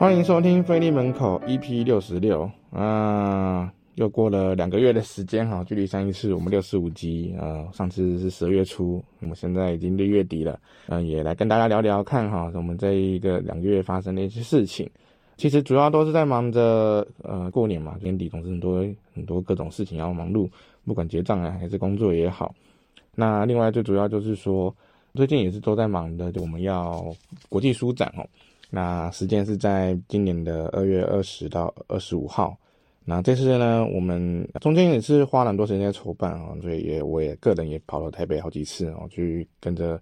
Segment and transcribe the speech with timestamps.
[0.00, 2.50] 欢迎收听《菲利门口》EP 六十六。
[2.72, 14.88] 啊，又过了两个月的时间哈，距离上一次我们六十五集啊，上次是十二月初，我们现在已经六月底了，嗯，也来跟大家聊聊看哈，我们这一个两个月发生的一些事情，
[15.36, 18.82] 其实主要都是在忙着呃过年嘛，年底总是很多
[19.14, 20.48] 很多各种事情要忙碌，
[20.86, 22.54] 不管结账啊还是工作也好，
[23.14, 24.74] 那另外最主要就是说，
[25.12, 27.04] 最近也是都在忙的，就我们要
[27.50, 28.24] 国际书展哦。
[28.70, 32.56] 那时间是在今年的二月二十到二十五号。
[33.04, 40.00] 那这次呢，我们中间也是花了很多时间在筹办啊，所以也我也个人也跑了台北好几次哦，去跟着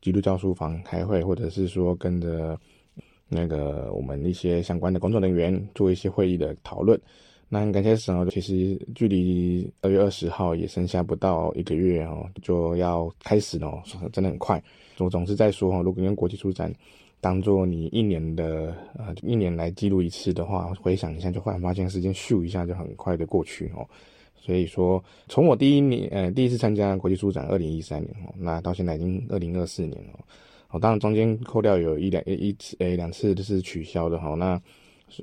[0.00, 2.58] 基督教书房开会，或者是说跟着
[3.28, 6.98] 那个我们一些相关的工作人员做一些会议的讨论。
[7.50, 14.62] 那很感谢神哦，其实距离二月二十号也剩下不到一个月哦，就要开始了，真的很快。
[14.98, 16.72] 我总是在说哈，如果跟国际书展。
[17.22, 23.86] 当做你一年的呃一年来记录一次的话，回想一下，就忽然发现时间咻一下就很快的过去哦。
[24.34, 30.18] 所以说，从我第一年呃第一次参加国际书展二零一三年哦，那到现在已经二零二四年了
[30.70, 30.80] 哦。
[30.80, 34.34] 当然中间扣掉有一两一次诶两次都是取消的哈。
[34.34, 34.60] 那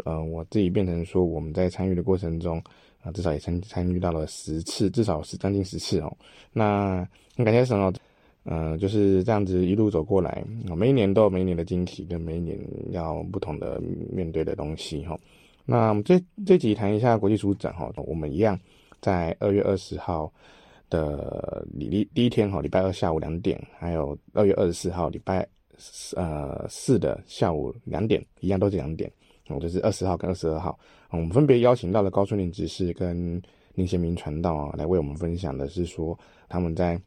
[0.05, 2.63] 呃我自己变成说我们在参与的过程中
[3.03, 6.17] 啊，至少也参参与到了十次，至少是将近十次哦。
[6.53, 7.05] 那
[7.35, 7.93] 感谢神哦。
[8.45, 10.43] 嗯、就是这样子一路走过来，
[10.75, 12.57] 每一年都有每一年的惊喜，跟每一年
[12.89, 13.79] 要不同的
[14.11, 15.15] 面对的东西哈。
[15.65, 18.59] 那这这集谈一下国际书展哈，我们一样
[19.01, 20.31] 在二月二十号
[20.89, 25.47] 的礼第一天哈，礼拜二下午两点，还有二月二十四号礼拜
[26.15, 29.11] 呃四的下午两点，一样都是两点。
[29.49, 30.79] 我就是二十号跟二十二号，
[31.11, 33.39] 我们分别邀请到了高春林执事跟
[33.75, 36.99] 林贤明传道啊，来为我们分享的是说他们在。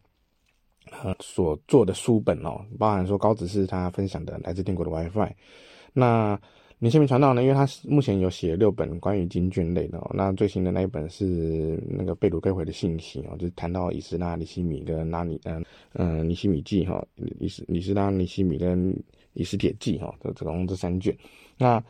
[0.91, 5.33] 呃，所做的书本哦，包含说高子是他分享的来自天国的 WiFi。
[5.93, 6.39] 那
[6.79, 17.05] 林宪明传道呢，因为他目前有写六本关于经卷类的哦，那最新的那一本是那个被掳归回的信息哦，就是谈到以斯拉、尼西米跟拉尼，嗯嗯，尼西米记哈，
[17.39, 18.95] 以斯以斯拉、尼西米跟
[19.35, 21.17] 以斯帖记哈，这总共这三卷。
[21.57, 21.83] 那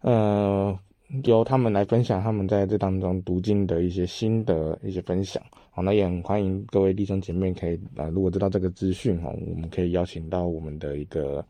[0.00, 0.78] 呃。
[1.24, 5.42] 由他们来分享他们在这当中读经的一些心得、一些分享。
[5.70, 11.44] 好，那也很欢迎各位弟兄姐妹可以啊，如果知道这个资讯哈，我们可以邀请到我们的一个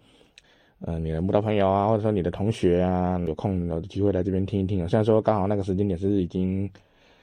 [0.81, 4.89] 呃，你的慕道朋友啊，或者说你的同学啊，有空有机会来这边听一听。
[4.89, 6.69] 虽然说刚好那个时间点是已经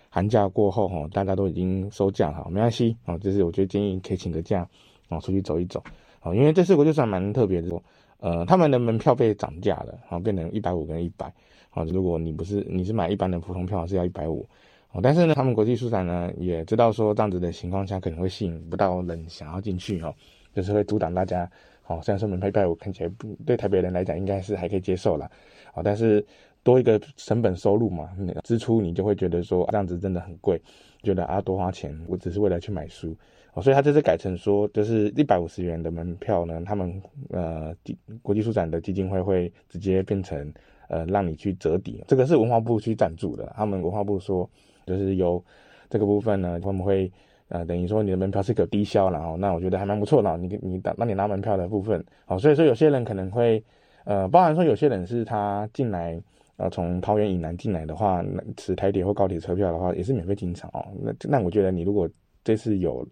[0.09, 4.65] 寒假过后哈，大家都已经收假哈，没关系啊，就是我觉得建议可以请个假
[5.09, 5.83] 啊，出去走一走
[6.21, 7.81] 啊，因为这次我就算蛮特别的，
[8.21, 11.33] 呃，他们的门票被涨价了，然后，变成一百五跟一百。
[11.71, 14.45] 啊，如果你不是你是买一般的普通票是要一百五，
[14.91, 20.13] 哦，但是呢，他们国际书展呢也知道说这样子的情况下可能会吸引不到人想要进去哦，
[20.53, 21.49] 就是会阻挡大家。
[21.87, 25.27] 哦，虽然说门票一百五看起来不对台北人来讲应该是还可以接受啦，
[25.73, 26.23] 哦，但是
[26.61, 28.09] 多一个成本收入嘛，
[28.43, 30.61] 支出你就会觉得说这样子真的很贵，
[31.01, 33.15] 觉得啊多花钱，我只是为了去买书，
[33.53, 37.01] 哦，所以他这次改成说就是一百五十元的门票呢，他们
[37.31, 37.75] 呃
[38.21, 40.51] 国际书展的基金会会直接变成。
[40.89, 43.51] 呃，让你去折抵，这个是文化部去赞助的。
[43.55, 44.49] 他们文化部说，
[44.85, 45.41] 就是由
[45.89, 47.11] 这个部分呢，他们会
[47.47, 50.37] 呃，等于说你的门票是可低消，然后那我觉得还蛮不错的。
[50.37, 53.63] 你你那你拿门票的部分，好，所以说有些人可能会
[54.03, 56.21] 呃，包含说有些人是他进来
[56.57, 58.25] 呃，从桃园以南进来的话，
[58.57, 60.85] 持台铁或高铁车票的话，也是免费进场哦。
[61.01, 62.09] 那那我觉得你如果
[62.43, 63.07] 这次有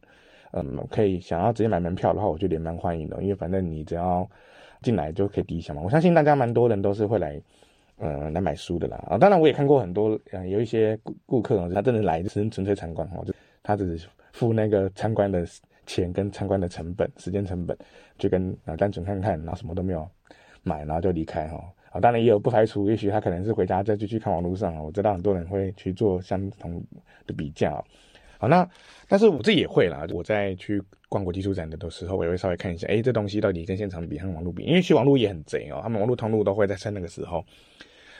[0.51, 4.27] 嗯，可以想要直接买门票的话，我觉得也蛮欢迎的，因为反正你只要
[4.81, 5.81] 进来就可以抵消嘛。
[5.83, 7.39] 我相信大家蛮多人都是会来。
[7.97, 15.43] 呃，来买书的啦啊，当然我也看过很多，呃，有一些顾顾客他真的来就是纯粹参观哈，就他只是付那个参观的
[15.87, 17.75] 钱跟参观的成本、时间成本，
[18.19, 20.07] 就跟啊单纯看看，然后什么都没有
[20.61, 21.57] 买，然后就离开哈
[21.89, 26.79] 啊，当然也有不排除，也许他可能是回家再继续看网络上，我知道很多人会去做相同
[27.25, 27.83] 的比较，
[28.37, 28.69] 好，那
[29.07, 30.79] 但是我自己也会啦，我在去
[31.09, 37.43] 逛国际书展的的时候，我也会稍微看一下，诶，这东西到底跟现场比跟网络比，因为去网络也很贼哦，他们网络通路都会在趁那个时候。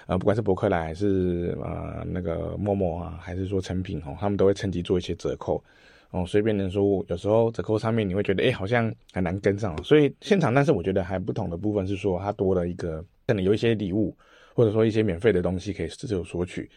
[0.07, 5.61] 呃，不管是博客来还是呃那个陌陌啊，还是说诚品哦，他们都会趁机做一些折扣
[6.11, 9.75] 哦，随便能说，有时候折扣上面你会觉得，哎，好像很难跟上。
[9.83, 14.15] 所以现场，但是我觉得还不同的部分是说，它多了一个可能有一些礼物，
[14.55, 16.69] 或者说一些免费的东西可以自由索取。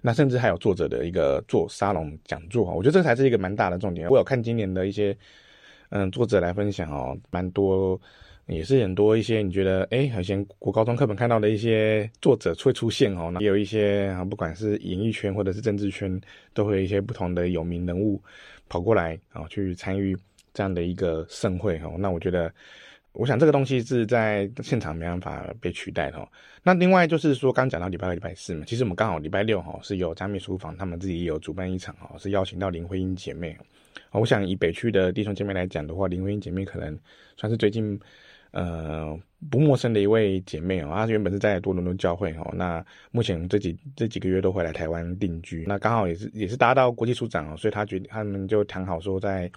[0.00, 4.08] 那甚至还有作者的一个做沙龙讲座，我觉得这才是一个蛮大的重点。
[4.08, 5.14] 我有看今年的一些
[5.90, 8.00] 嗯作者来分享哦，蛮多。
[8.48, 16.20] 也是很多一些你觉得哎，好像国高中课本看到的一些作者会出现哦，那也有一些啊，不管是演艺圈或者是政治圈，
[16.54, 18.20] 都会有一些不同的有名人物
[18.68, 20.16] 跑过来啊，去参与
[20.54, 21.94] 这样的一个盛会哦。
[21.98, 22.52] 那我觉得
[23.12, 26.28] 我想这个东西是在现场没办法被取代的。
[26.62, 33.56] 那另外就是说，刚讲到礼拜二、礼拜四嘛，其实我们刚好礼拜六哈是有加密书房，他们自己也有主办一场哦，是邀请到林徽因姐妹。
[34.10, 36.98] 我想以北区的弟兄姐妹来讲的话，林徽因姐妹可能
[37.36, 37.98] 算是最近
[38.50, 39.18] 呃
[39.50, 40.90] 不陌生的一位姐妹哦。
[40.94, 45.64] 她原本是在多伦多教会哦，那目前这几这几个月都会来台湾定居。
[45.66, 49.50] 那刚好也是也是搭到国际书展哦，所以她决定他们就谈好说在。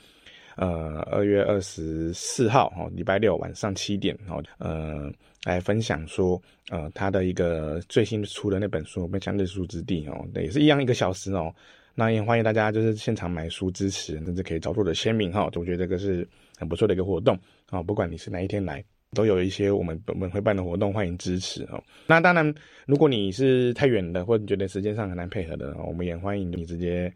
[0.58, 5.10] 呃，二月二十四号，哈，礼拜六晚上七点，哈，呃，
[5.46, 6.40] 来分享说，
[6.70, 11.52] 呃，他的一个最新出的那本书《迈向日出之地》哦，也是一样一个小时哦。
[11.96, 15.50] 那也欢迎大家就是现场买书支持，甚至可以找作者签名哈。
[15.56, 16.28] 我觉得这个是
[16.62, 17.38] 很不错的一个活动
[17.69, 18.81] 啊，不管你是哪一天来，
[19.13, 21.84] 都有一些我们我们会办的活动，欢迎支持哦。
[22.08, 22.56] 那当然，
[22.86, 27.12] 如果你是太远的，或者你觉得时间上很难配合的，我们也欢迎你直接。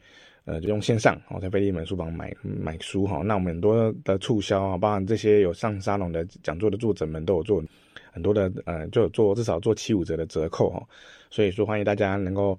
[0.48, 3.24] 呃，就用线上哦，在飞利门书房买买书哈。
[3.26, 7.64] 那我们很多的促销啊，包含这些有上沙龙的讲座的作者们都有做
[8.12, 10.88] 很多的呃，就做至少做七五折的折扣哈。
[11.32, 12.56] 所以说欢迎大家能够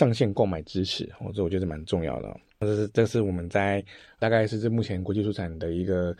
[0.00, 2.40] 上线购买支持，哦，这我觉得蛮重要的。
[2.60, 3.84] 这是这是我们在
[4.18, 6.16] 大概是这目前国际书展的一个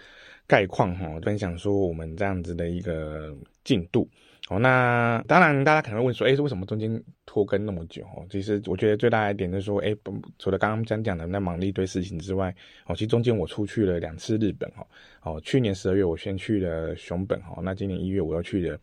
[0.47, 3.35] 概况哈，分享说我们这样子的一个
[3.65, 4.06] 进度。
[4.50, 8.03] 哦，那当然，大家可能会问说，哎，为什么中间拖更那么久？
[8.15, 9.97] 哦，其实我觉得最大的一点就是说，哎，
[10.38, 12.55] 除了刚刚讲讲的那忙了一堆事情之外，
[12.85, 14.87] 哦，其实中间我出去了两次日本，哈，
[15.23, 18.79] 哦，去年十二月我先去了熊本，哈，那今年一月我又去了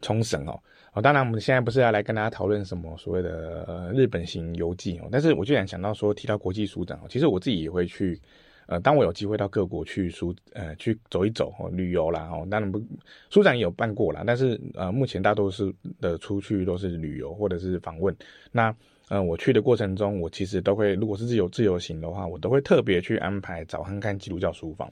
[0.00, 0.58] 冲绳，哦，
[0.94, 8.18] 哦，当然我们现在不是要来跟大家讨论什么所谓的呃日本型游记，哦，但是我就想想到说，提到国际书展，哦，其实我自己也会去。
[8.66, 12.82] 呃，当我有机会到各国去书，呃，去走一走哦，旅游啦，哦，当然不，
[13.28, 15.70] 书展也有办过啦，但是呃，目前大多数
[16.00, 18.16] 的出去都是旅游或者是访问。
[18.50, 18.74] 那
[19.10, 24.90] 呃，我去的过程中，我其实都会，如果是自由自由行的话，我都会特别去安排找看看基督教书房，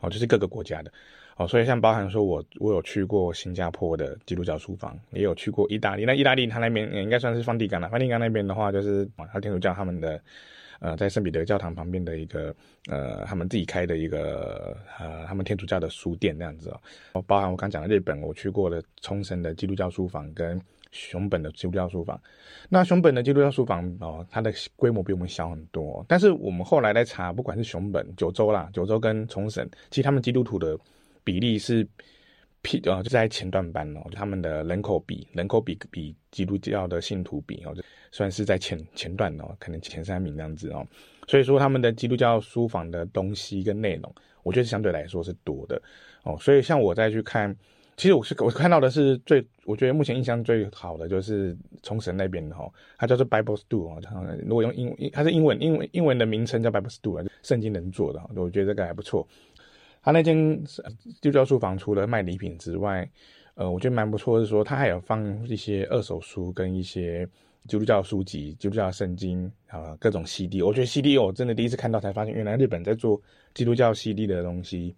[0.00, 0.90] 哦，就是各个国家的，
[1.40, 10.20] 哦，所以像包含说我我有去过新加坡的基督教书房，也有去过意大利，那意大利它那边也应该算是梵蒂冈了，梵蒂冈那边的话就是啊，他天主教他们的。
[10.82, 12.54] 呃，在圣彼得教堂旁边的一个
[12.88, 16.74] 呃，他们自己开的一个呃，他们天主教的书店这样子
[17.12, 20.58] 哦，包含我刚讲的日本，我去过的冲绳的基督教书房跟
[20.90, 22.18] 熊本的基督教书房。
[22.70, 30.78] 那熊本的基督教书房哦，它的规模比我们小很多，但是我们后来来查，不管是熊本、九州啦，九州跟冲绳，其实他们基督徒的
[31.30, 31.86] 比例是。
[32.62, 37.82] P 啊，就在前段班哦，他们的人口比人口比比基督教的信徒比哦，就
[38.12, 40.86] 算是在前前段哦，可能前三名这样子哦。
[41.26, 45.80] 所以说他们的基督教书房的东西跟内容，我觉得相对来说是多的
[46.22, 46.36] 哦。
[46.38, 47.56] 所以像我再去看，
[47.96, 54.02] 其实我是我看到的是最，我觉得目前印象最好的就是冲绳那边的哈，它叫做 Bible Stool 哦，
[54.46, 59.26] 如果用英文，它是英文英文英文的名称叫 Bible Stool，圣经人做的，我觉得这个还不错。
[60.02, 63.08] 他那间基督教书房除了卖礼品之外，
[63.54, 67.28] 呃，我觉得蛮不错是说，他还有放一些二手书跟一些
[67.66, 70.62] 基督教书籍、基督教圣经啊、各种 CD。
[70.62, 73.20] 我觉得 CD 我真的第一次看到，才发现原来日本在做
[73.52, 74.94] 基督教 CD 的东西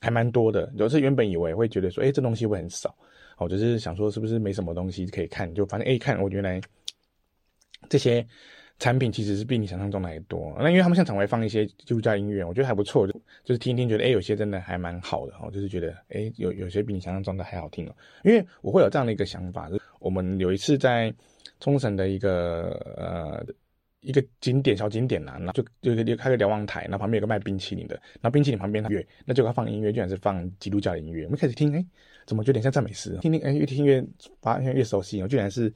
[0.00, 0.72] 还蛮多的。
[0.76, 2.92] 有时原本以为会觉得说，哎，这东西会很少，
[3.38, 6.60] 我就是想说是不是没什么东西可以看，就发现哎，看我原来
[7.88, 8.26] 这些。
[8.80, 17.94] 产品其实是比你想象中的还多，那因为他们现场会放一些基督教音乐，我觉得还不错，就是听一听，觉得诶、欸、有些真的还蛮好的哦，就是觉得诶、欸、有有些比你想象中的还好听哦。
[18.24, 21.12] 因为我会有这样的一个想法，就是我们有一次在
[21.60, 23.46] 冲绳的一个呃
[24.00, 31.86] 一个景点小景点呐、啊，然后就就就开个瞭望台，然后旁边有个卖冰淇淋的，那冰淇淋旁边他乐，那就他放音乐，居然是放基督教的音乐，我们开始听，诶、欸、
[32.24, 33.18] 怎么有点像赞美诗？
[33.20, 34.02] 听听诶、欸、越听越
[34.40, 35.70] 发现越熟悉哦，居然是。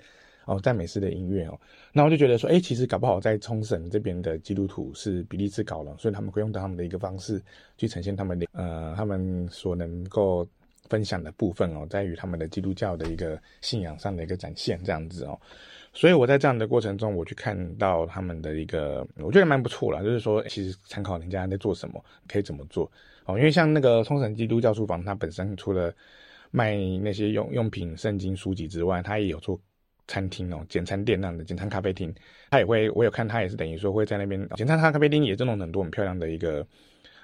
[0.47, 1.59] 哦，赞美诗的音乐哦，
[1.93, 7.43] 那我就觉得说，哎，其实搞不好在冲绳这边的基督徒是比例是高了，所以他们会用到他们的一个方式
[7.79, 10.47] 去呈现他们的呃，他们所能够
[10.91, 15.41] 分享的部分哦，在于他们的基督教的一个信仰上的一个展现这样子哦，
[15.95, 22.85] 所以我在这样的过程中，我去看到他们的一个，我觉得蛮不错啦，就是说其实参考人家在做什么，可以怎么做
[23.25, 25.91] 哦，因为像那个冲绳基督教书房，它本身除了
[26.51, 29.59] 卖那些用用品、圣经书籍之外，它也有做。
[30.07, 32.15] 餐厅哦，简餐店那样的简餐咖啡厅，
[32.51, 36.67] 他也会，我有看他也是等于说会在那边简餐咖啡厅也这种很多很漂亮的一个，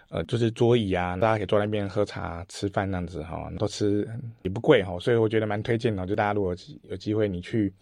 [0.09, 4.09] 呃，就是桌椅啊，大家可以坐在那边喝茶吃饭那样子哈，都吃
[4.43, 7.73] 也不贵哈，所以我觉得蛮推荐的，就大家如果有机会你去，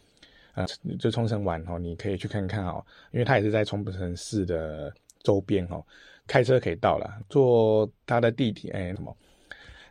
[0.55, 0.67] 呃，
[0.99, 5.85] 就冲绳玩哈，你可以去看看哦，因为他也是在冲绳市的周边哦，
[6.27, 9.17] 开车可以到了，坐他的地铁哎什么。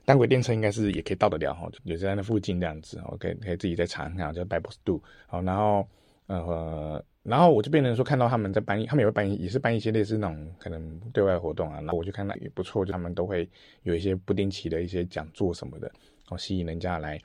[0.08, 5.86] 单轨电车应该是也可以到得了哈，也是在那附近这样子，，OK，可以自己再查看，叫 b i b l e s Do 好，然后
[6.28, 13.50] 呃，然后我就变成说看到他们在办，他们也会办，也是办一些类似那种可能对外活动啊，然后我就看到也不错，就他们都会
[13.84, 15.92] 有一些不定期的一些讲座什么的，
[16.30, 17.20] 哦，吸引人家来，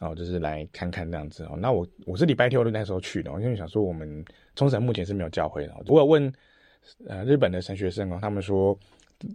[0.00, 1.56] 哦，就是来看看这样子哦。
[1.56, 4.24] 那我我是礼拜天我那时候去的，因为想说我们
[4.56, 6.32] 冲绳目前是没有教会的，我有问
[7.06, 8.76] 呃日本的神学生哦，他们说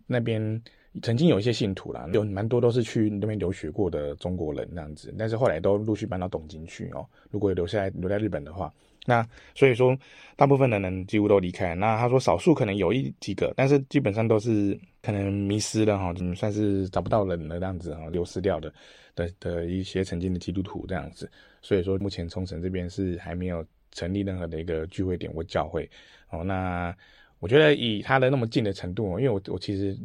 [0.06, 0.62] 那边。
[1.04, 7.06] 曾经有一些信徒啦，有蛮多都是去那边留学过的中国人那样子，但是后来都陆续搬到东京去哦。
[7.30, 8.74] 如果留下来留在日本的话，
[9.06, 9.96] 那所以说
[10.36, 11.76] 大部分的人几乎都离开。
[11.76, 18.74] 那他说少数可能有一几个，但是基本上都是可能迷失了哈，算是找不到人了这样子哈，流失掉的
[19.14, 21.30] 的的一些曾经的基督徒这样子。
[21.62, 25.88] 所以说目前冲绳这边是还没有成立任何的一个聚会点或教会
[26.32, 26.44] 哦。
[26.44, 26.94] 那
[27.40, 29.96] 我觉得以他的那么近的程度，因为我我其实。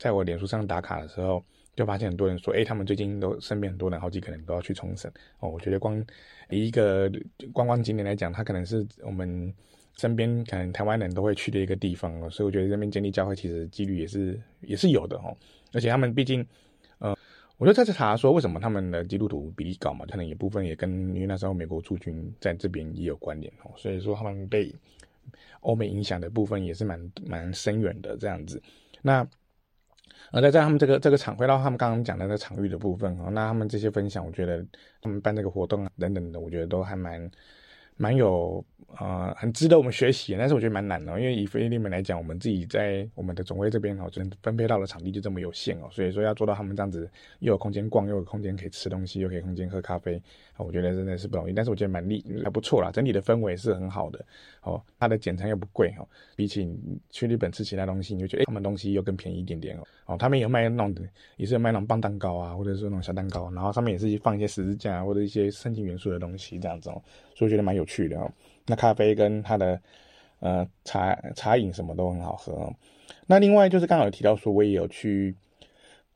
[0.00, 1.44] 在我脸书上打卡的时候，
[1.76, 5.50] 就发现很多人说，哎、他们最近都身边很多人，好几个人都要去冲绳哦。
[5.50, 6.02] 我觉得光
[6.48, 7.12] 一个
[7.52, 9.52] 观光景点来讲，它可能是我们
[9.98, 12.30] 身边可能台湾人都会去的一个地方哦。
[12.30, 15.36] 所以我觉得这边建立教会其实几率也是也是有的哦。
[15.74, 16.44] 而且他们毕竟，
[16.98, 17.14] 呃，
[17.58, 23.70] 我就在这查说为什么他们的基督徒比例高嘛，可能有部分也跟因为那时候美国驻军在这边也有关联哦。
[23.76, 24.74] 所以说他们被
[25.60, 28.62] 欧美影响的部分也是蛮蛮深远的这样子。
[29.02, 29.28] 那。
[30.32, 34.64] 而，在在他们这个这个场，回到他们刚刚讲的那场域的部分哦，那他们这些分享，我觉得
[35.02, 37.30] 他们办这个活动啊等等的，我觉得都还蛮
[38.00, 38.64] 蛮有。
[38.98, 50.20] 呃，很值得我们学习，但是我觉得蛮难的，因为以菲律宾来讲，我们自己在我们的总会这边哦，只能分配到的场地就这么有限哦，所以说要做到他们这样子，又有空间逛，又有空间可以吃东西，又可以空间喝咖啡，
[50.58, 51.52] 我觉得真的是不容易。
[51.52, 54.22] 但是我觉得蛮厉还不错啦，整体的氛围是很好的
[54.62, 56.68] 哦，它的简餐又不贵哦，比起
[57.10, 59.86] 去日本吃其他东西，你就觉得，他们东西又更便宜一点点哦。
[60.06, 61.02] 哦，他们有卖那种的，
[61.36, 67.00] 也是有卖那种棒蛋糕啊，或者是那种小蛋糕，然后上面也是放一些十字架或者一些圣经元素的东西这样子哦，
[67.40, 68.30] 所以我觉得蛮有趣的哦。
[68.66, 69.80] 那咖啡跟它的
[70.40, 72.70] 呃茶茶饮什么都很好喝。
[73.26, 75.34] 那另外就是刚好有提到说，我也有去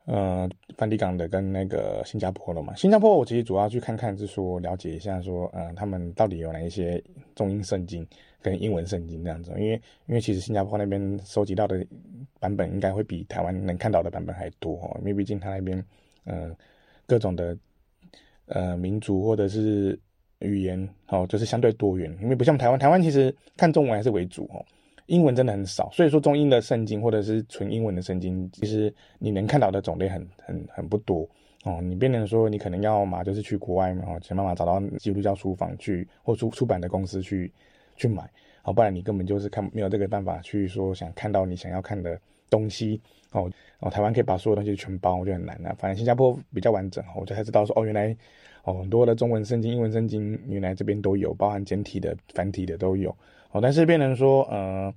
[0.05, 2.75] 呃梵蒂冈的跟那个新加坡了嘛。
[2.75, 7.03] 新加坡我其实主要去看看，是说了解一下说，呃他们到底有哪一些
[7.35, 8.07] 中英圣经
[8.43, 9.51] 跟英文圣经这样子。
[9.57, 11.83] 因为因为其实新加坡那边收集到的
[12.39, 15.83] 版本应该会比台湾能看到的版本还多哦，因为毕竟他那边
[16.25, 16.55] 呃
[17.07, 17.57] 各种的
[18.49, 19.99] 呃民族或者是。
[20.45, 24.65] 语言哦，就是相对多元，因为不像台湾，台湾其实看中文还是为主哦，
[25.07, 31.29] 英文真的很少，所以说中英的圣经或者是纯英文的圣经，其实你能看到的种类很很很不多
[31.65, 31.81] 哦。
[31.83, 37.51] 你变成说你可能要嘛，就是去国外嘛，哦，想办法找到基督教书房去或出出版的公司去
[37.97, 38.29] 去买，
[38.63, 43.01] 好，不然你根本就是看没有这个办法去说想看到你想要看的东西
[43.33, 43.91] 哦哦。
[43.91, 45.75] 台湾可以把所有东西全包，我觉得很难啊。
[45.79, 48.17] 反正新加坡比较完整，我就才知道说哦，原来。
[48.65, 53.15] 哦，很多的中文圣经、英文圣经，原来这边都有，包含简体的、繁体的都有。
[53.53, 54.95] 哦，但是变成说，呃，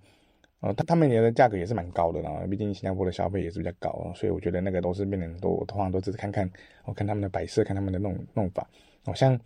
[0.62, 6.50] 呃，他他们的价格也是蛮高的啦，毕竟新加坡的消费也是比较高，所以我觉得那个都是变成都，我通常都只是看看，
[6.86, 8.66] 我、看他们的摆设，看他们的弄弄法。
[9.04, 9.38] 哦，像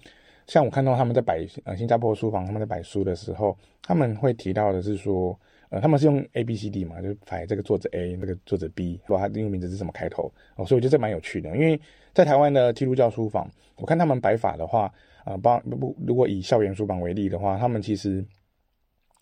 [0.46, 5.38] 像我看到他们在摆，呃，新加坡书房他们在摆书的时候，他们会提到的是说，
[5.70, 10.32] 呃，他们是用 A B C D 嘛，就是摆这个作者 A，那个作者 B，说他英文名字是什么开头。
[10.58, 11.80] 哦，所以我觉得这蛮有趣的，因为。
[12.14, 14.94] 在台湾的基督教书房，我看他们摆法的话，
[15.26, 18.26] 呃，包不如果以校园书房为例的话，他们其实，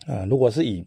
[0.06, 0.84] 呃，如果是以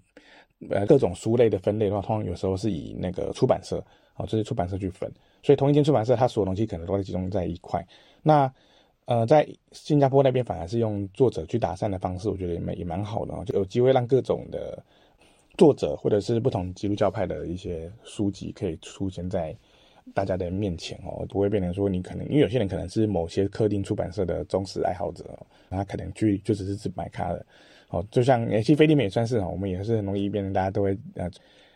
[0.70, 3.84] 呃各种书类的分类的话，通常有时候是以那个出版社，
[4.16, 7.86] 啊，这些出版社去分，所以同一间出版社，它所有东西可能都会集中在一块。
[8.22, 8.52] 那
[9.06, 14.82] 呃，在新加坡那边反而是用作者去打散的方式，我觉得也蛮也蛮好的，就有机会让各种的
[15.58, 19.56] 作者或者是不同基督教派的一些书籍可以出现在。
[20.14, 25.24] 大家的面前哦，不会变成说你可能，因为有些人可能是某些特定出版社的忠实爱好者，
[25.70, 27.46] 他可能去就只是只买咖的，
[27.90, 31.30] 哦，就像其实腓利门也算是哦，我们也是很容易变成大家都会呃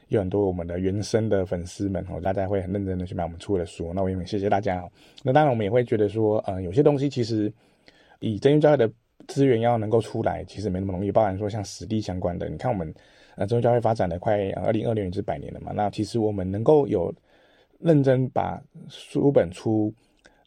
[0.10, 4.92] 有很多我们的原生的粉丝们哦，大家会很认真的去买我们出的书，那我也很谢谢大家哦。
[5.24, 7.52] 那当然我们也会觉得说，呃，有些东西其实
[8.20, 8.92] 以真耶稣教会的
[9.28, 12.94] 资源要能够出来，其实没那么容易，包含说像实地相关的，你看我们
[13.36, 17.14] 呃真耶稣教会发展的快二零二零年是百年了嘛，那其实我们能够有。
[17.80, 19.94] 认真把书本出，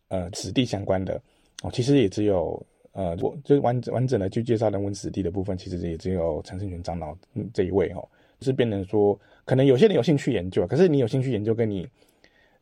[0.08, 1.20] 呃，史地相关的
[1.62, 2.60] 哦，其实也只有
[2.92, 7.16] 呃，我就完完整的去介绍人文史地的部分，其实也只有陈胜权长老
[7.54, 8.08] 这一位哦，
[8.40, 11.86] 是变成说，可能有些人有兴趣研究，可是你有兴趣研究，跟你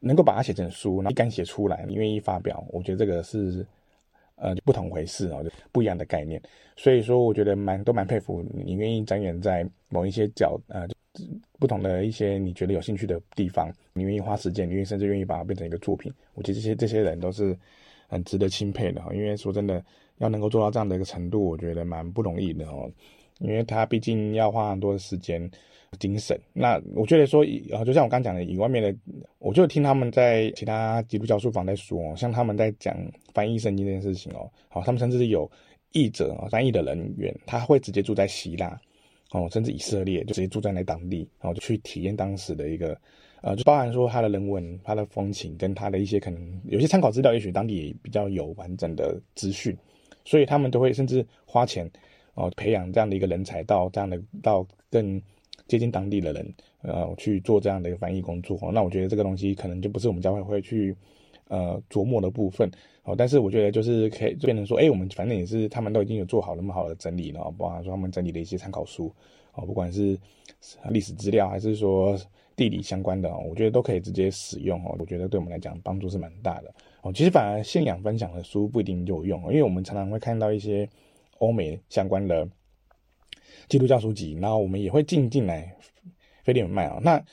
[0.00, 3.66] 能够把它写成书，然后你敢写出来，你愿意发表，我觉得这个是
[4.36, 6.40] 呃不同回事哦，就不一样的概念，
[6.76, 10.86] 所以说我觉得蛮都蛮佩服你愿意展演在某一些角呃。
[11.58, 17.56] 不同的一些你觉得有兴趣的地方，你愿意花时间，你愿意甚至愿意把它变成一个作品，我觉得这些这些人都是
[18.08, 19.12] 很值得钦佩的哈。
[19.14, 19.84] 因为说真的，
[20.18, 22.90] 要能够做到这样的一个程度，我觉得蛮不容易的哦，
[23.38, 25.50] 因为他毕竟要花很多的时间、
[25.98, 26.38] 精神。
[26.52, 28.94] 那我觉得说，呃，就像我刚讲的，以外面的，
[29.38, 32.96] 我就听他们在其他基督教书房在说，像他们在讲
[33.32, 35.50] 翻译圣经这件事情哦，好，他们甚至是有
[35.92, 38.78] 译者啊，翻译的人员，他会直接住在希腊
[39.30, 42.98] 哦，甚至以色列，就直接住在那当地，然后就去体验当时的一个。
[43.40, 49.76] 呃，就包含说他的人文、他的风情，跟他的一些可能有些参考资料，也许当地也比较有完整的资讯，
[50.24, 51.88] 所以他们都会甚至花钱
[52.34, 55.22] 哦、培养这样的一个人才，到这样的到更
[55.68, 58.58] 接近当地的人，呃，去做这样的一个翻译工作。
[58.72, 60.96] 那我觉得这个东西可能就不是我们教会会去
[61.48, 62.70] 呃琢磨的部分
[63.02, 63.14] 哦。
[63.16, 69.12] 但是我觉得就是可以变成说，哎，我们反正也是他们都已经有做好那么好的整理了，包含说他们整理的一些参考书
[69.54, 70.18] 哦，不管是
[70.90, 72.18] 历史资料还是说。
[72.58, 74.96] 地理相关的，我觉得都可以直接使用哦。
[74.98, 77.12] 我觉得对我们来讲帮助是蛮大的哦。
[77.12, 80.90] 其实反而信仰分享的书不一定有用，因为我们常常会看到一些
[81.38, 82.48] 欧美相关的
[83.68, 85.72] 基督教书籍，然后我们也会进进来
[86.42, 86.98] 腓利门麦啊。
[87.00, 87.24] 那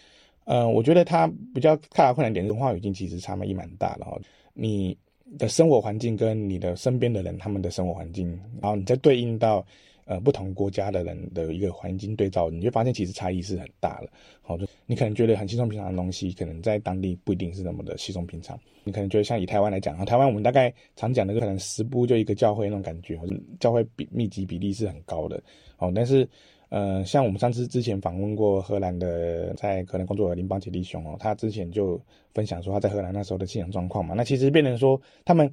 [0.45, 4.19] 呃，我觉得它比较大的困难点是文化语境其实差异蛮大的哦。
[4.53, 4.97] 你
[5.37, 8.29] 的生活环境跟你的身边的人他们的生活环境，
[8.61, 9.65] 然后你再对应到。
[10.07, 14.09] 呃，不同国家的人的一个环境对照，你会发现其实差异是很大的。
[14.43, 18.55] 好，就你可能觉得很稀松平常的东西，可能在当地不一定是那么的稀松平常。
[18.83, 23.19] 你可能觉得像以台湾来讲，台湾我们大概常讲的就可能十步就一个教会那种感觉，
[23.59, 25.41] 教会比密集比例是很高的。
[25.75, 26.29] 好，但是
[26.69, 32.01] 呃，像我们上次之前访问过荷兰的在荷兰工作的林邦杰弟兄哦，他之前就
[32.34, 35.51] 分享说他在荷兰那时候的信仰状况嘛，那其实变成说他们。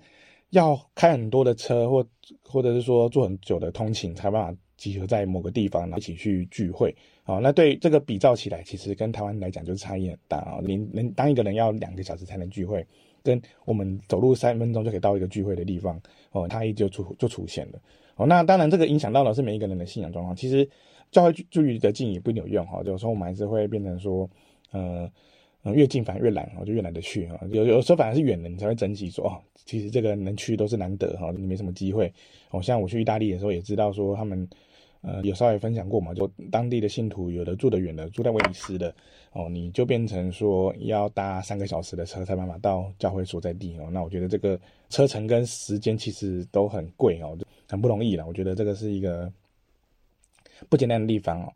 [0.52, 2.06] 要开很多的车，或
[2.46, 6.94] 或者是说坐很久的通勤，才办法集合在某个地方，然后一起去聚会。
[7.22, 10.60] 好，那对这个比照起来，其实跟台湾来讲就是差异很大啊。
[10.62, 12.86] 您能当一个人要两个小时才能聚会，
[13.22, 15.98] 跟我们走路三分钟就可以到一个聚会的地方，
[16.32, 17.80] 哦，差异就出就出现了。
[18.16, 20.36] 哦，那当然这个影响到的是每一个人的信仰状况。
[20.36, 20.68] 其实
[21.12, 24.28] 教会距离的近也不一定有用哈，有时候我们还是会变成说，
[24.72, 25.08] 呃。
[25.64, 27.38] 嗯，越近反而越懒，我就越懒得去哈。
[27.52, 32.12] 有有时候反而是远的，你才会珍惜说哦，其实这个能去都是难得哈，你没什么机会。
[32.50, 34.48] 哦，像我去意大利的时候也知道说他们，
[35.02, 38.92] 呃，有稍微分享过嘛，就当地的信徒有的住得远的，住在威尼斯的，
[39.34, 43.88] 哦，你就变成说要搭三个小时的车才办法到教会所在地哦。
[43.92, 44.58] 那我觉得这个
[44.90, 48.26] 车程跟时间其实都很贵哦，很不容易了。
[48.26, 49.32] 我觉得这个是一个
[50.68, 51.52] 不简单的地方哦。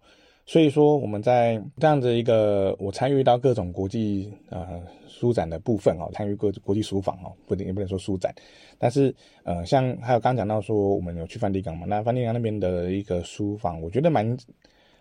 [0.49, 8.33] 所以说，我们在这样子一个我参与到各种国际呃书展的部分哦，参与各国际书房哦，不也不能说书展，
[8.79, 14.39] 但是呃，像还有刚讲到说我们有去梵蒂冈嘛，那梵蒂冈那边的一个书房，我觉得蛮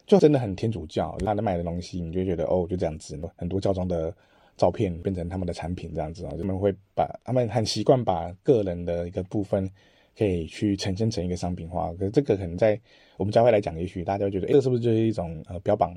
[0.08, 4.12] 就真的很天主教，他的卖的东西，你就觉得哦，就这样子，很多教宗的
[4.58, 9.70] 照片变成他们的产品这样子啊，他们会把他们很习惯把个人的一个部分。
[10.18, 12.80] 可以去呈现成一个商品化，可是这个可能在
[13.18, 15.96] 我们教会来讲，也许大家会觉得，诶，这是不是就是一种呃标榜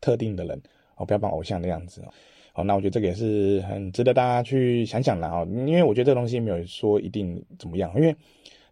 [0.00, 0.60] 特定的人
[0.96, 2.12] 哦，标榜偶像的样子哦？
[2.52, 8.14] 好，那我觉得这个也是很值得大家去想想的哦，因为我觉得这个东西没有说一定怎么样，因为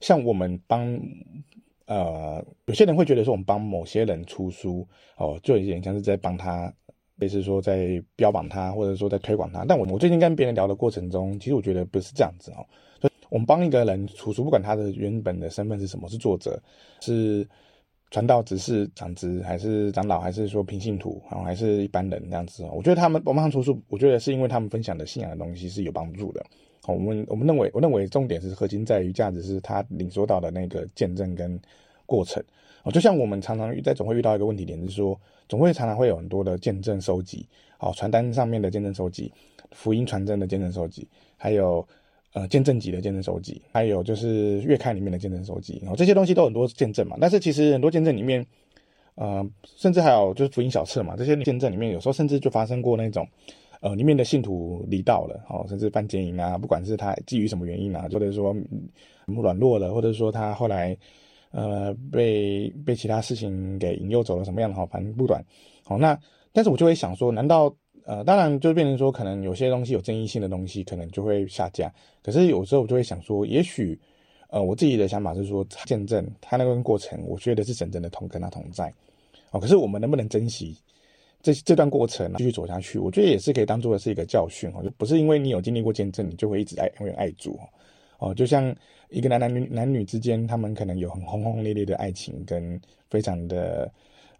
[0.00, 1.00] 像我们帮
[1.87, 6.72] 呃有些人会觉得说我们帮某些人出书哦，就有点像是在帮他，
[7.16, 9.64] 类似说在标榜他，或者说在推广他。
[9.64, 12.66] 但我我最近跟别人聊的过程中，其实我觉得不是这样子哦。
[13.30, 16.60] 我们帮一个人出书，不管他的原本的身份是什么，是作者，
[17.00, 17.46] 是
[18.10, 22.64] 传道执事、长执，还是长老，还是说平信徒，啊，还是一般人这样子。
[22.72, 26.44] 我觉得他们帮忙出书，我觉得是因为他们分享的信仰的东西是有帮助的。
[26.88, 31.56] 我们我们认为，我认为重点是核心在于价值是他领受到的那个见证跟
[32.04, 32.42] 过程。
[32.82, 35.16] 哦，就像我们常常在总会遇到一个问题点，是说
[35.48, 37.46] 总会常常会有很多的见证收集，
[37.78, 39.32] 好，传单上面的见证收集，
[39.70, 41.86] 福音传真的见证收集，还有。
[42.32, 47.16] 呃，见证集的见证收集，还有就是月刊里面的见证收集，然后这些东西都很多见证嘛。
[47.20, 48.46] 但是其实很多见证里面，
[49.16, 53.26] 呃，甚至还有就是福音小册嘛，这些见证里面有时候甚至就发生过那种，
[53.80, 58.54] 呃，里面的信徒离道了，哦，甚至犯奸淫啊，不管是他基于什么原因啊，或者说
[59.26, 60.96] 软弱了，或者说他后来
[61.50, 65.44] 呃被被其他事情给引诱走了什么样的，好，反正不短。
[65.82, 66.16] 好，那
[66.52, 67.74] 但是我就会想说，难道？
[68.04, 71.92] 呃，当然就变成说，可能有些东西有争议性的东西，可能就会下架。
[72.22, 73.98] 可是有时候我就会想说，也许，
[74.48, 78.92] 呃，我自己的想法是说，见证他那个过程，我觉得是真正的同跟他同在。
[79.50, 80.76] 哦，可是我们能不能珍惜
[81.42, 82.98] 这这段过程，继续走下去？
[82.98, 87.58] 我觉得也是可以当做是一个教训哦，就不是因为你有经历过见证，你就会一直爱永远爱主
[88.18, 88.34] 哦。
[88.34, 88.74] 就像
[89.08, 93.90] 一个男男女男女之间，他们可能有很轰轰烈烈的爱情，跟非常的。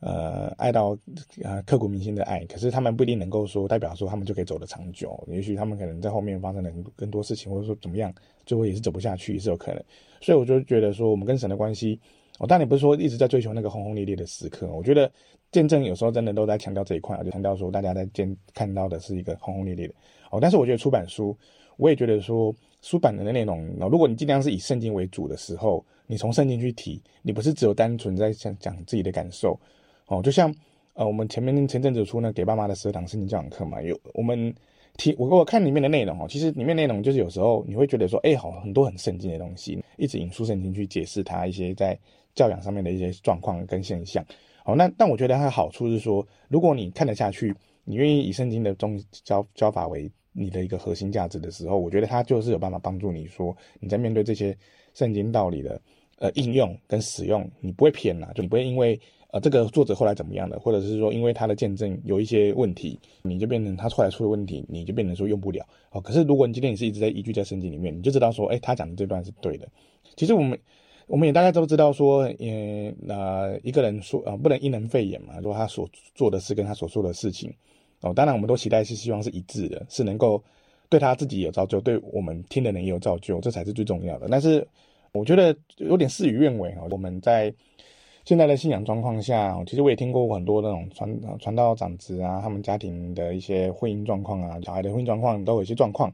[0.01, 0.97] 呃爱到
[1.43, 8.13] 呃刻骨铭心的爱，可是他们不一定能够说代表说他们就可以走得长久，也许他们可能在后面发生了更多事情，或者说怎么样，
[8.45, 9.83] 最后也是走不下去，也是有可能。
[10.21, 12.01] 所以我就觉得说，我们跟神的关系，
[12.39, 15.11] 我当然不是说一直在追求那个轰轰烈烈的时刻，我觉得
[15.53, 19.95] 见证有时候真的都在强调这一块，就强调说大家在见看到的是一个轰轰烈烈的
[20.31, 21.37] 哦，但是我觉得出版书，
[21.77, 22.55] 我也觉得说。
[22.83, 29.61] 书版的内容，如果你尽量是以圣经为主的时候，你从圣经去提，你不是只有单纯在讲讲自己的感受，
[30.11, 30.53] 哦，就像
[30.94, 34.53] 呃，我们前面前阵子出那给爸妈的十二堂圣经教养课嘛，有我们
[34.96, 41.96] 提我我看里面的内容哦，其实里面内容就是有时候你会觉得说，哎，好很多很圣经的东西，一直引述圣经去解释它一些在
[42.35, 44.25] 教养上面的一些状况跟现象，
[44.64, 50.11] 哦，那但我觉得它的好处是说，如果你看得下去，你愿意以圣经的宗教教法为。
[50.33, 54.57] 你的一个核心价值的时候，我觉得它就是有办法帮助你说，你在面对这些
[54.94, 55.79] 圣经道理的
[56.18, 58.99] 呃应用跟使用，你不会偏呐，就你不会因为
[59.33, 66.01] 呃这个作者后来怎么样的，或者是说因为他的见证有一些问题，你就变成他后来出了问题，你就变成说用不了哦。
[66.01, 69.69] 可是如果你今天你是一直在依据在圣经里面，你就知道说，哎，他讲的这段是对的。
[70.16, 70.59] 其实我们
[71.07, 77.53] 我们也大概都知道说，嗯，那一个人说啊，不能因人废言嘛，说他所做的事跟他所说的事情。
[78.03, 80.43] 哦，当然，我们都期待是希望是一致的，是能够
[80.88, 84.27] 对他自己有造就，对我们听的人也有造就，这才是最重要的。
[84.31, 84.66] 但是，
[85.12, 86.87] 我觉得有点事与愿违哈。
[86.90, 87.53] 我们在
[88.25, 96.13] 现在的信仰状况下，其实我也听过很多那种传传道长子啊，他们家庭的一些婚姻状况啊，小孩的婚姻状况都有一些状况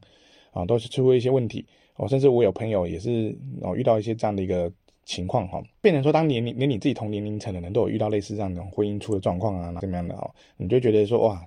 [0.53, 1.65] 啊，都是出过一些问题。
[1.97, 4.71] 哦，甚至我有朋友也是哦遇到一些这样的一个
[5.05, 11.45] 情况哈，变成说当年连你自己同年龄层的人都有遇到类似这样的婚姻出的状况啊，怎么样的哈，你就觉得说哇。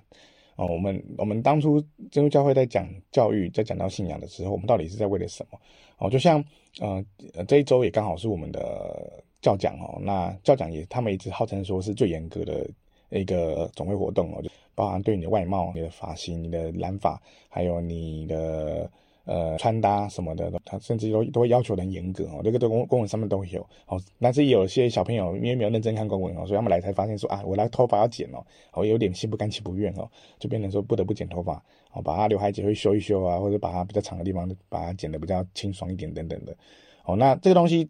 [0.56, 5.58] 哦，我们我们当初基督教会在讲教育，在讲到信仰的时候，我们到底是在为了什么？
[5.96, 6.44] 哦，就像
[6.80, 7.02] 呃
[7.48, 12.68] 这一周也刚好是我们的教讲哦，那教讲也他们一直号称说是最严格的
[13.10, 18.90] 一个总会活动哦，就包含对你的外貌、你的发型、你的染发，还有你的。
[19.26, 22.40] 呃，穿搭什么的，他甚至都都会要求很严格哦。
[22.42, 24.00] 这个都公公文上面都会有哦。
[24.18, 36.56] 但是有些小朋友因为没有认真看公文哦，所以他们来才发现说啊，我来头发要剪哦，我有点心不甘情不愿哦，就变成说不得不剪头发哦，把他刘海剪会修一修啊，或者把它比较长的地方把它剪得比较清爽一点等等的。
[37.04, 37.88] 哦，那这个东西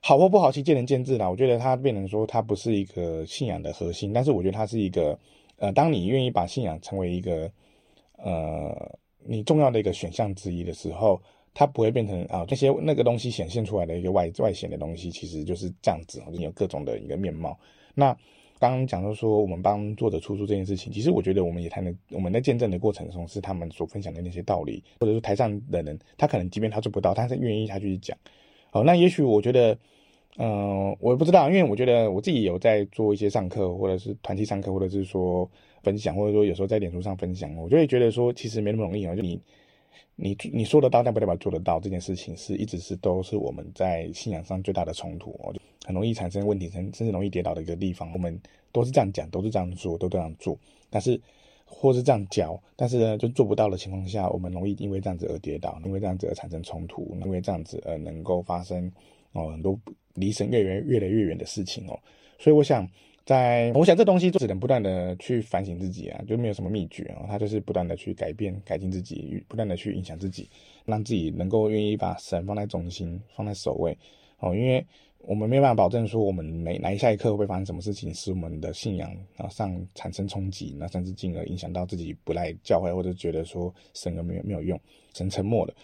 [0.00, 1.28] 好或不好，其实见仁见智啦。
[1.28, 5.18] 我觉得它变成说它不是一个信仰的核心，但是我觉得它是一个
[5.56, 7.50] 呃，当你愿意把信仰成为一个
[8.16, 8.98] 呃。
[9.22, 11.20] 你重要的一个选项之一的时候，
[11.52, 17.56] 它不会变成啊那些那个东西显现出来的一个外外显的东西，其实就是这样子，你有各种的一个面貌。
[17.94, 18.16] 那
[18.58, 28.16] 刚刚讲到说我们帮作者出书这件事情，其实我觉得我们也谈了，我们在见证的过程中是他们所分享的那些道理，或者是台上的人，他可能即便他做不到，但是愿意他去讲。
[28.70, 29.76] 好，那也许我觉得，
[30.38, 35.50] 嗯、我也不知道，因为我觉得我自己有在做一些上课，或者是团体上课，或者是说。
[35.82, 39.16] 分享，或者说有时候在脸书上分享，我就会觉得说，其实没那么容易啊。
[39.16, 39.40] 就你，
[40.14, 48.12] 你你说得到，但不代表做得到这件事情，是一直是都是我们在信仰上最大的冲突哦，就很容易产生问题，甚甚至容易跌倒的一个地方。
[48.12, 48.38] 我们
[48.72, 50.54] 都是这样讲，都是这样做，都这样做，
[50.90, 51.18] 但是
[51.70, 58.92] 或是这样教，但是呢，就做不到的情况下，我们容易因为这样子而跌倒，因为这样子而产生冲突，因为这样子而能够发生
[59.32, 59.78] 哦很多
[60.14, 61.98] 离神越远越来越远的事情哦。
[62.38, 62.86] 所以我想。
[63.26, 70.48] 在，我想这东西就只能不断的去反省自己啊，就没有什么秘诀啊，他就是不断的去改变、改进自己，不断的去影响自己，
[70.84, 73.96] 让自己能够愿意把神放在中心、放在首位
[74.40, 74.56] 哦。
[74.56, 74.84] 因为
[75.22, 84.80] 我们没有办法保证说我们每来下一刻会发生什么事情，使我们的信仰啊上产生冲击，那甚至进而影响到自己不来教会，或者觉得说神没有没有用，
[85.14, 85.74] 神沉默了。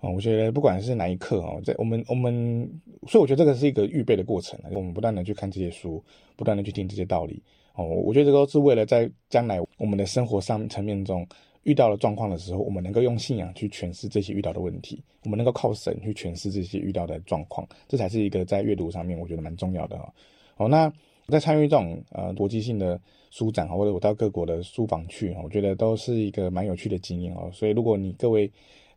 [0.00, 2.70] 我觉得不管是哪一刻哦，在我们我们，
[3.08, 4.58] 所以我觉得这个是一个预备的过程。
[4.70, 6.04] 我们不断的去看这些书，
[6.36, 7.42] 不断的去听这些道理
[7.74, 7.86] 哦。
[7.86, 11.26] 我觉得这都是为了在将来我们的生活上层面中
[11.64, 20.14] 遇到了状况的时候，我们能够用信仰去诠释这些遇到的问题，我们能够靠神去诠释这些遇到的状况，这才是一个在阅读上面我觉得蛮重要的哈。
[20.56, 20.90] 哦，那
[21.28, 23.00] 在参与这种呃国际性的
[23.30, 27.50] 书展或者我到各国的书房去，我觉得都是一个蛮有趣的经验哦。
[27.52, 28.50] 所以如果你各位。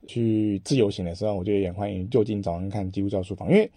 [0.06, 3.70] 去自由行的时候，我觉得也欢迎就近找人看基督教书房，因为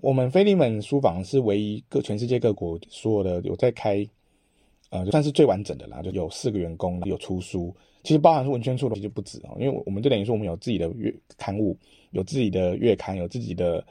[0.00, 4.06] 我们菲利门书房是唯一各全世界各国所有的有在开，
[4.90, 11.76] 呃，就算是最完整的啦，就有四个员工有出书，其实包含是文宣处的其实不止哦，因为我们就等于说我们有自己的月刊物，
[12.10, 13.84] 有自己的月刊，有自己的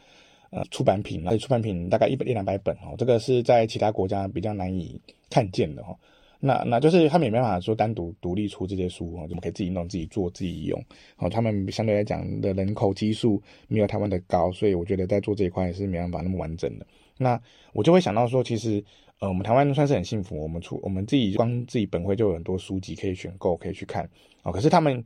[0.50, 5.96] 呃出版品，而且出版品大概一百一两百本哦，这个是在其他国家比较难以看见的哦。
[6.42, 10.82] 那那就是他们也没办法说单独独立出这些书哦，怎么可以自己弄、自己做、自己用？
[11.18, 16.88] 哦，他们相对来讲的人口基数没有台湾的高，所以我觉得在做这一块也是没办法那么完整的。
[17.20, 17.40] 那
[17.74, 18.84] 我就会想到说，其实
[19.20, 24.10] 呃，我们台湾算是很幸福，我们出我们自己光自己本会就有很多书籍可以选购，可以去看
[24.42, 24.52] 哦。
[24.52, 25.04] 可是他们。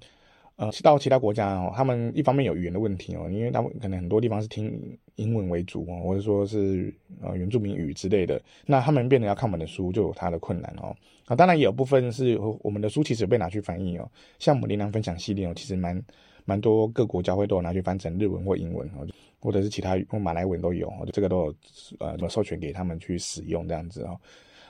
[0.55, 10.95] 呃，到其他国家哦，他们一方面有语言的问题哦，因为他们可能很多地方是听英文为主哦，或者说是呃原住民语之类的，那他们变得要看我们的书就有他的困难哦。
[11.25, 15.99] 啊，当然也有部分是我们的书其实被拿去翻译哦，像我们灵粮分享系列哦，其实蛮
[16.45, 19.07] 蛮多各国教会都有拿去翻成日文或英文哦，
[19.43, 21.55] 或者是其他用马来文都有，这个都有
[21.99, 24.17] 呃授权给他们去使用这样子哦。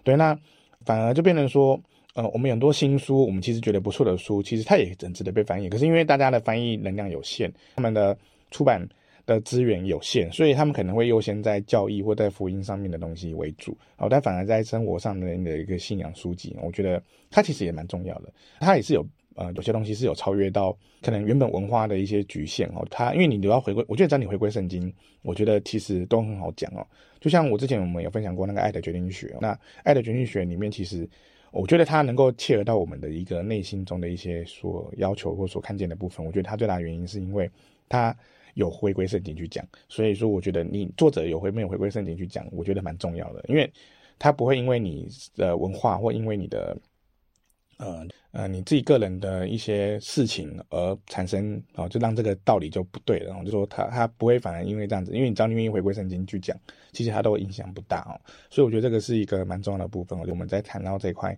[0.04, 0.38] 对，那
[0.84, 1.80] 反而就变成说。
[2.16, 5.68] 呃，我们很多新书，我们其实觉得不错的书，其实它也很值得被翻译。
[5.68, 8.16] 可是因为大家的翻译能量有限，他们的
[8.52, 8.88] 出版
[9.26, 13.76] 的资源有限，所以他们可能会优先在教义或在福音上面的东西为主。
[13.98, 18.32] 哦，但反而在生活上面的一个信仰书籍，我觉得它其实也蛮重要的。
[18.60, 19.04] 它也是有
[19.36, 22.86] 呃有些东西是有超越到可能原本文化的一些局限哦。
[22.90, 26.86] 它因为你都要回归，我觉得只要你回归圣经，我觉得其实都很好讲哦。
[27.20, 31.10] 就像我之前我们有分享过那个爱的决定学，那爱的决定学里面其实。
[31.56, 36.26] 我觉得它能够切合到我们的一个内心中的一些所要求或所看见的部分。
[36.26, 37.48] 我觉得它最大的原因是因为
[37.88, 38.18] 它
[38.56, 43.72] 有回归圣经去讲，所以说我觉得你作者有回没有回归圣经去讲，我觉得蛮重要的，因为
[44.18, 46.76] 它不会因为你的文化或因为你的。
[47.78, 53.28] 呃呃，你自己个人的一些事情而产生、哦，就让这个道理就不对了。
[53.28, 56.58] 然后就说他他不会反而因为这样子，因为你只要你愿意回归圣经去讲，
[56.92, 58.20] 其实他都影响不大哦。
[58.50, 60.20] 所以我觉得这个是一个蛮重要的部分。
[60.20, 61.38] 我们在谈到这一块，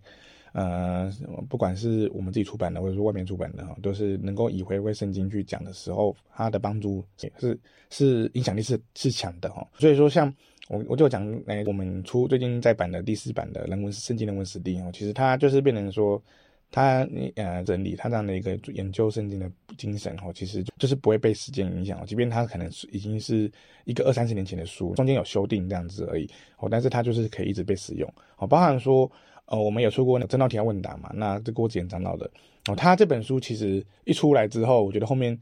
[0.54, 1.12] 呃，
[1.50, 7.04] 不管是我们自己出版的，或者说外面出版的哈，都是能够以回归圣经去讲的时候，它的帮助
[7.38, 9.68] 是是影响力是是强的哈。
[9.78, 10.34] 所以说，像
[10.70, 16.22] 我我就讲，哎，我们出最近在版的第四版的人文圣经人文史地哦，其实它就是变成说。
[16.72, 23.50] 他呃整理它这样的一个研究圣经的精神哦，其实就是不会被时间影响，即便它可能已经是
[23.86, 28.46] 一个二三十年前的书，中间有修订这样子而已哦，但是它就是可以一直被使用哦。
[28.46, 29.10] 包含说
[29.46, 32.30] 呃，我们有出过那个真道提问答嘛，那这郭子言长老的
[32.68, 35.40] 哦，他这本书其实一出来之后，我觉得后面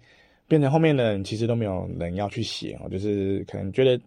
[0.47, 3.99] 变成后面的人其实都没有人要去写哦，就是可能觉得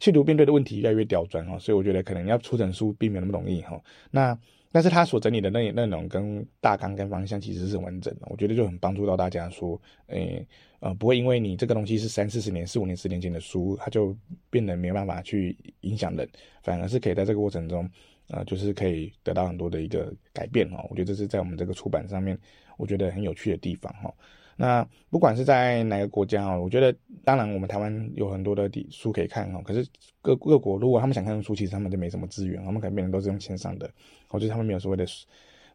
[0.00, 3.80] 信徒面对的问题越来越刁钻哦，所以我觉得可能要出整书并没有那么容易哈。
[4.10, 4.38] 那
[4.72, 10.46] 但是他所整理的内内容跟大纲跟方向其实是很完整的，我觉得就很帮助到大家说，诶，
[10.80, 14.14] 呃，不会因为你这个东西是三四十年、四五年、十年前的书，它就
[14.50, 16.28] 变得没办法去影响人，
[16.62, 17.88] 反而是可以在这个过程中，
[18.28, 20.84] 呃，就是可以得到很多的一个改变哈。
[20.90, 22.38] 我觉得这是在我们这个出版上面，
[22.76, 24.12] 我觉得很有趣的地方哈。
[24.56, 29.86] 那不管是在哪个国家哦，我觉得当然我们台湾有很多的书可以看哦，可是
[30.22, 33.90] 各各国如果他们想看书，其实他们就没什么资源，他们可能变成都是用线上的，
[34.28, 35.04] 或者他们没有所谓的，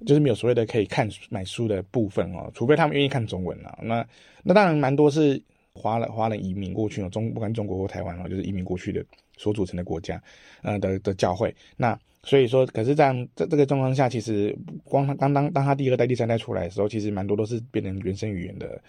[0.05, 3.77] 就是没有所谓的可以看买书的部分哦，除非他们愿意看中文啊。
[3.83, 4.05] 那
[4.43, 5.41] 那当然蛮多是
[5.73, 9.05] 华人华人移民过去哦，中不管中国或台湾哦，就是移民过去的
[9.37, 10.21] 所组成的国家，
[10.63, 11.97] 呃的的教会那。
[12.23, 18.79] 所以说，可是这样，在这个状况下，其实光他当当当他第二代、第三代出来的时候，其实蛮多都是变成原生语言的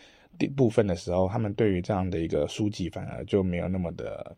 [0.55, 4.37] 部分的时候，他们对于这样的一个书籍反而就没有那么的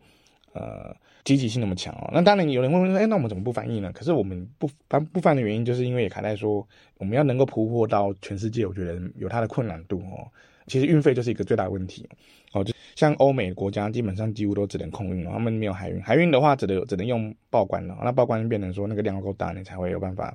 [0.53, 2.09] 呃积极性那么强哦。
[2.13, 3.91] 那当然有人会问说，哎，那我们怎么不翻译呢？
[3.93, 6.65] 可是我们不翻不翻的原因，就是因为卡在说，
[6.99, 10.31] 我们要能够铺货到全世界，我觉得有它的困难度哦。
[10.67, 12.09] 其实运费就是一个最大的问题
[12.53, 12.73] 哦，就。
[12.95, 16.01] 像欧美国家基本上几乎都只能空运，他们没有海运。
[16.01, 20.33] 海运的话只能只能用报关了，那报关变成说那个量够大，你才会有办法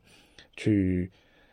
[0.57, 1.09] 去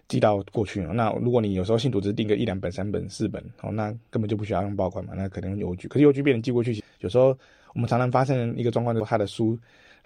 [0.08, 0.80] 寄到过去。
[0.82, 5.86] 那如果你有时候信徒只订个一两本、三本、四本，哦，那根本就不需要用报关嘛，那可能用邮局。
[5.86, 7.38] 可是邮局变成寄过去，有时候
[7.72, 9.56] 我们常常发生一个状况，就是他的书。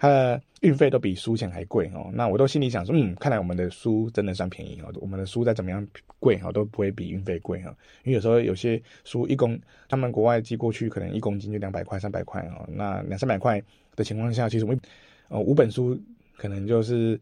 [0.01, 5.87] 它的运费都比书钱还贵哦，那我都心里想说，嗯，看来我们的书真的算便宜哦，我们的书再怎么样
[6.17, 7.69] 贵哈，都不会比运费贵哈，
[8.03, 13.61] 因为有时候有些书一公，他们国外寄过去可能一公斤就两百块、三百块哦，那两三百块
[13.95, 14.79] 的情况下，其实我们
[15.27, 15.95] 呃五本书
[16.35, 17.19] 可能就是。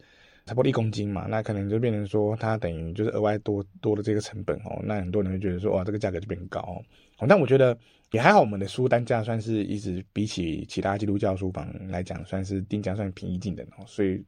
[0.50, 6.60] 差不多一公斤嘛，那可能就变成说它等于就是额外多多的这个成本哦，那很多人会觉得说哇，这个价格就变高
[7.20, 7.28] 哦。
[7.28, 7.78] 但我觉得
[8.12, 14.20] 也还好，我们的书单价算是一直比起其他基督教书房来讲，算是定价算平易近人哦，所以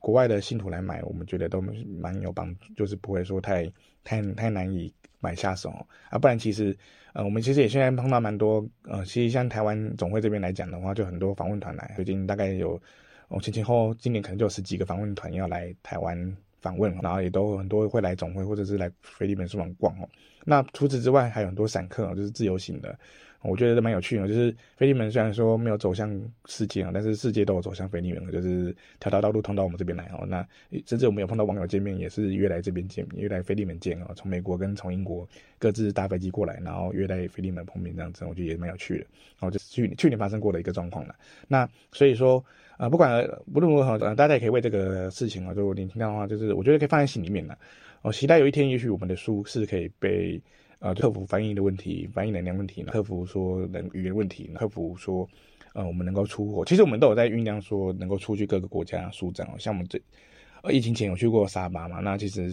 [0.00, 3.64] 国外的信徒来买，我们觉得都蛮有帮助，就是不会说太
[4.02, 5.70] 太太难以买下手
[6.08, 6.18] 啊。
[6.18, 6.76] 不然其实
[7.12, 12.80] 呃，我们其实也现在碰到蛮多呃，其实像台湾总会这边来讲的话，就很多访问团来，最近大概有。
[13.30, 20.08] 哦，前前后今年可能就有十几个访问团要来台湾访问，然后也都很多会来总会或者是来腓利门书房逛哦。
[20.44, 22.98] 那除此之外，还有很多散客，就是自由行的，
[23.42, 26.10] 我觉得蛮有趣的，就是腓利门虽然说没有走向
[26.46, 30.26] 世界啊，但是世界都有走向腓利门，就是条条道路通到我们这边来哦。
[30.26, 30.44] 那
[30.86, 34.10] 甚至我们有碰到网友见面，也是约来这边见，约来腓利门见哦。
[34.16, 39.06] 从美国跟从英国各自搭飞机过来，然后约来腓利门碰面这样子，我觉得也蛮有趣的。
[39.40, 41.14] 哦，就是去去年发生过的一个状况了。
[41.46, 42.44] 那所以说
[42.80, 47.58] 啊、不管不论如何，大家也可以为这个事情啊，就你听到的话，就是我觉得可以放在心里面了。
[48.02, 50.40] 哦，期待有一天，也许我们的书是可以被。
[50.82, 52.90] 呃，克服翻译的问题，翻译能量问题呢？
[52.90, 55.28] 克服说能语言问题，克服说，
[55.74, 56.64] 呃，我们能够出国。
[56.64, 59.58] 其实我们都有在酝酿说，能够出去各个国家书展哦。
[59.58, 60.00] 像我们这，
[60.62, 62.00] 呃，疫情前有去过沙巴嘛？
[62.00, 62.50] 那其实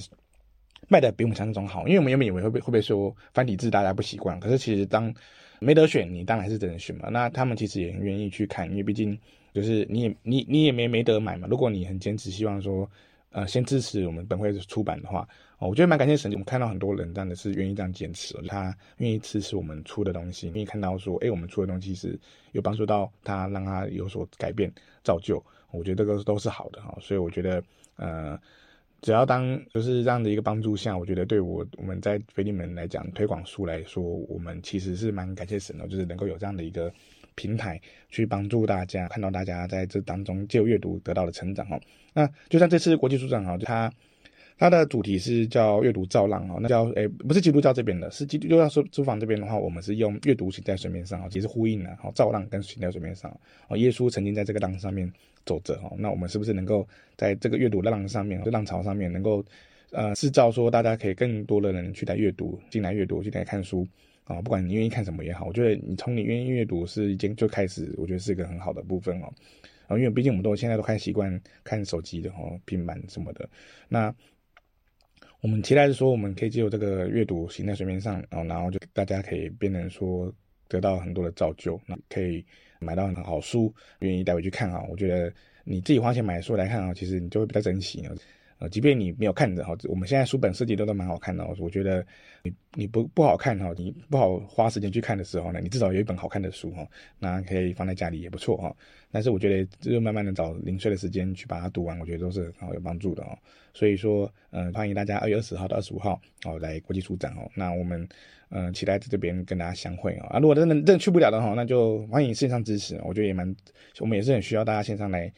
[0.90, 5.14] 卖的比我们想象中好，因为我们原本以为会不会会说繁体字大家不习惯，可是其实当
[5.62, 7.08] 没得选，你当然还是只能选嘛。
[7.10, 9.18] 那他们其实也很愿意去看，因为毕竟
[9.58, 11.48] 就是你也你你也没没得买嘛。
[11.50, 12.90] 如果你很坚持，希望说。
[13.32, 15.28] 呃，先支持我们本会出版的话，
[15.60, 16.32] 哦，我觉得蛮感谢神。
[16.32, 22.18] 我们看到很多人真的是愿意这样坚持，他愿意支持我们出的东西，愿意看到说，哎，我们出的东西是
[22.54, 24.72] 有帮助到他，让他有所改变、
[25.04, 25.44] 造就。
[25.72, 26.98] 我觉得这个都是好的哈。
[27.02, 27.62] 所以我觉得，
[27.98, 28.40] 呃，
[29.02, 36.92] 只要当就是这样的一个帮助下，我觉得对我我们在腓利门来讲推广书来说，我们其实是蛮感谢神的，就是能够有这样的一个。
[37.38, 41.80] 平台去帮助大家看到大家在这当中借阅读得到的成长哦。
[42.14, 43.94] 那就像这次国际书展哈，它
[44.58, 46.58] 它的主题是叫阅读造浪哦。
[46.60, 53.32] 那叫诶不是基督教这边的，是基督教书书房这边的话，我们是用阅读行在水面上啊，其实呼应了哈，造浪跟行在水面上
[53.68, 53.78] 哦。
[53.78, 55.10] 耶稣曾经在这个浪上面
[55.46, 59.46] 走着哈，那我们是不是能够在这个阅读浪上面，浪潮上面能够
[59.92, 63.88] 呃制造说大家可以更多的人去来阅读，进来阅读，进来看书。
[64.28, 69.34] 啊，不管你愿意看什么也好，我觉得你从你愿意阅读是已经就开始，我觉得是一个很好的部分哦。
[69.88, 73.50] 啊，因为毕竟我们都现在都开习惯看手机的哦，平板什么的。
[73.88, 74.14] 那
[75.40, 80.34] 我们期待是说，我们可以借由这个阅读行在水面上，然后然后就大家可以变成说
[80.68, 82.46] 得到很多的造就，那可以
[82.80, 84.84] 买到很好书，愿意带回去看啊。
[84.90, 88.04] 我觉得你自己花钱买书来看啊，其实你就会比较珍惜。
[88.60, 91.46] 呃，即便你没有看的哈，我们现在书本设计都都蛮好看的。
[91.60, 92.04] 我觉得
[92.42, 96.88] 你你不不好看哈，你不好花时间去看的时候呢，你至少有一本好看的书哈，
[97.20, 98.76] 那可以放在家里也不错哈。
[99.12, 103.38] 但是我觉得就慢慢的找零碎的时间去把它读完，我觉得都是很好有帮助的哦。
[103.76, 107.48] 所以说，嗯，欢迎大家二月二十号到二十五号哦来国际书展哦。
[107.54, 108.10] 那我们
[108.50, 110.28] 嗯期待在这边跟大家相会啊。
[110.32, 113.00] 啊，如果真的真的去不了的话，那就欢迎线上支持。
[113.04, 113.56] 我觉得也蛮，
[114.00, 115.32] 我们也是很需要大家线上来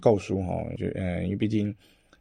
[0.00, 0.64] 购书哈。
[0.78, 1.74] 就嗯，因为毕竟。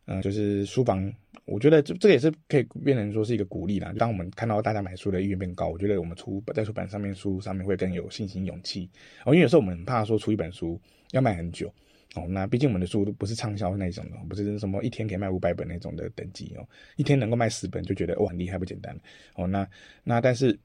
[0.06, 1.14] 嗯，就是书房，
[1.46, 3.94] 我觉得这这个也是可以变成说是一个鼓励啦。
[3.98, 8.90] 当我们看到大家买书的意愿变高，我觉得我们出在出版上面书上面会更有信心、勇气
[9.26, 9.34] 哦。
[9.34, 11.72] 因为有时候我们很怕说出一本书要卖很久
[12.16, 12.26] 哦。
[12.28, 16.68] 那毕竟我们的书都不是畅销那种的，不是什么一天可以卖五百本那种的等级哦。
[16.96, 19.00] 一天能够卖十本就觉得哇很厉害不简单
[19.36, 19.46] 哦。
[19.46, 19.66] 那
[20.04, 20.60] 那但是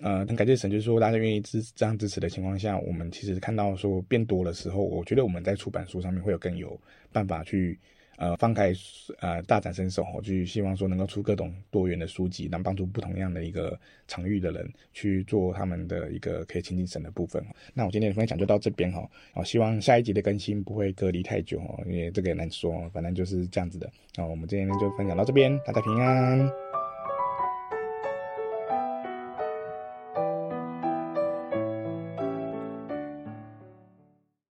[0.00, 6.80] 呃很感谢神，就是说大家愿意支这样支持的情况下，我们其实看到说变多的时候，我觉得我们在出版书上面会有更有
[7.12, 7.78] 办法去。
[8.18, 8.72] 呃，放开
[9.20, 13.78] 呃，大展身手，我就希望说能够出各种多元的书籍，能帮助不同样的一个
[14.08, 17.42] 场域的人去做他们的一个可以亲近神的部分。
[17.72, 23.88] 那我今天的分享就到这边哈，我希望下一集的更新不会隔离太久哦，因为这个也难说，反正就是这样子的。
[24.16, 26.67] 那我们今天就分享到这边，大家平安。